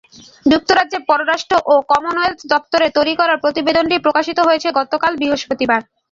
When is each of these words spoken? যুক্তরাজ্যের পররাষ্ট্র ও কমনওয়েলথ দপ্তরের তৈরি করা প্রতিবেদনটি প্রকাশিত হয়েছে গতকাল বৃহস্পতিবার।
যুক্তরাজ্যের 0.45 1.03
পররাষ্ট্র 1.09 1.55
ও 1.65 1.83
কমনওয়েলথ 1.91 2.39
দপ্তরের 2.53 2.91
তৈরি 2.97 3.13
করা 3.15 3.33
প্রতিবেদনটি 3.43 3.95
প্রকাশিত 4.05 4.37
হয়েছে 4.47 4.67
গতকাল 4.79 5.11
বৃহস্পতিবার। 5.21 5.81